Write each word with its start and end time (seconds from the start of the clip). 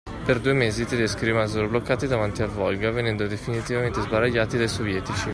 Per 0.25 0.39
due 0.39 0.53
mesi 0.53 0.81
i 0.81 0.85
tedeschi 0.87 1.25
rimasero 1.25 1.67
bloccati 1.67 2.07
davanti 2.07 2.41
al 2.41 2.49
Volga 2.49 2.89
venendo 2.89 3.27
definitivamente 3.27 4.01
sbaragliati 4.01 4.57
dai 4.57 4.67
sovietici. 4.67 5.29